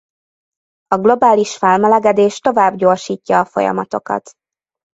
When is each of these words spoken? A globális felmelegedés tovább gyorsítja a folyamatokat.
A 0.87 0.97
globális 0.97 1.57
felmelegedés 1.57 2.39
tovább 2.39 2.75
gyorsítja 2.75 3.39
a 3.39 3.45
folyamatokat. 3.45 4.31